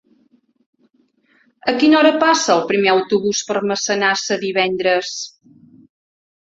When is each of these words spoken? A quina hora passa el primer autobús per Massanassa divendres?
A 1.73 1.75
quina 1.83 1.99
hora 1.99 2.13
passa 2.25 2.55
el 2.55 2.65
primer 2.73 2.91
autobús 2.97 3.45
per 3.51 3.61
Massanassa 3.73 4.43
divendres? 4.49 5.17